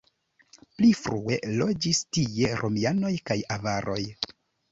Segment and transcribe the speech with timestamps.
[0.77, 4.01] Pli frue loĝis tie romianoj kaj avaroj.